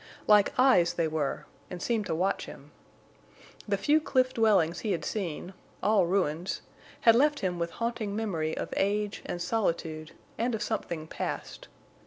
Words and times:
Like 0.25 0.51
eyes 0.57 0.93
they 0.95 1.07
were, 1.07 1.45
and 1.69 1.79
seemed 1.79 2.07
to 2.07 2.15
watch 2.15 2.47
him. 2.47 2.71
The 3.67 3.77
few 3.77 4.01
cliff 4.01 4.33
dwellings 4.33 4.79
he 4.79 4.93
had 4.93 5.05
seen—all 5.05 6.07
ruins—had 6.07 7.13
left 7.15 7.41
him 7.41 7.59
with 7.59 7.69
haunting 7.69 8.15
memory 8.15 8.57
of 8.57 8.73
age 8.77 9.21
and 9.27 9.39
solitude 9.39 10.13
and 10.39 10.55
of 10.55 10.63
something 10.63 11.05
past. 11.05 11.67